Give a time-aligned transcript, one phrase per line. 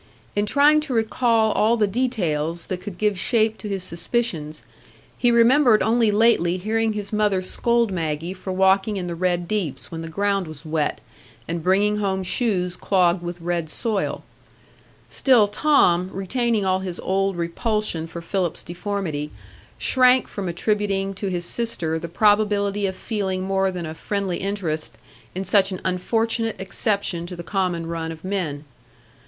[0.35, 4.63] In trying to recall all the details that could give shape to his suspicions,
[5.15, 9.91] he remembered only lately hearing his mother scold Maggie for walking in the Red Deeps
[9.91, 11.01] when the ground was wet,
[11.47, 14.23] and bringing home shoes clogged with red soil;
[15.07, 19.29] still Tom, retaining all his old repulsion for Philip's deformity,
[19.77, 24.97] shrank from attributing to his sister the probability of feeling more than a friendly interest
[25.35, 28.63] in such an unfortunate exception to the common run of men.